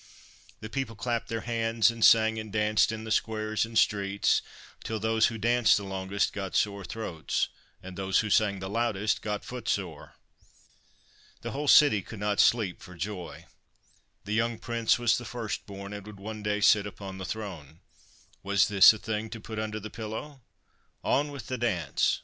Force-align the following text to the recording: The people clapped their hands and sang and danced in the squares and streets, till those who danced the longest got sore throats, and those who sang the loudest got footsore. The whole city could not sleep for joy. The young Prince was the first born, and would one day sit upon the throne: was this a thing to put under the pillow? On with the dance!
The 0.61 0.69
people 0.71 0.95
clapped 0.95 1.27
their 1.27 1.41
hands 1.41 1.91
and 1.91 2.03
sang 2.03 2.39
and 2.39 2.51
danced 2.51 2.91
in 2.91 3.03
the 3.03 3.11
squares 3.11 3.65
and 3.65 3.77
streets, 3.77 4.41
till 4.83 4.99
those 4.99 5.27
who 5.27 5.37
danced 5.37 5.77
the 5.77 5.83
longest 5.83 6.33
got 6.33 6.55
sore 6.55 6.83
throats, 6.83 7.49
and 7.83 7.95
those 7.95 8.21
who 8.21 8.31
sang 8.31 8.57
the 8.57 8.67
loudest 8.67 9.21
got 9.21 9.45
footsore. 9.45 10.15
The 11.41 11.51
whole 11.51 11.67
city 11.67 12.01
could 12.01 12.19
not 12.19 12.39
sleep 12.39 12.81
for 12.81 12.95
joy. 12.95 13.45
The 14.25 14.33
young 14.33 14.57
Prince 14.57 14.97
was 14.97 15.19
the 15.19 15.23
first 15.23 15.67
born, 15.67 15.93
and 15.93 16.03
would 16.07 16.19
one 16.19 16.41
day 16.41 16.61
sit 16.61 16.87
upon 16.87 17.19
the 17.19 17.23
throne: 17.23 17.81
was 18.41 18.69
this 18.69 18.93
a 18.93 18.97
thing 18.97 19.29
to 19.29 19.39
put 19.39 19.59
under 19.59 19.79
the 19.79 19.91
pillow? 19.91 20.41
On 21.03 21.29
with 21.29 21.45
the 21.45 21.59
dance! 21.59 22.19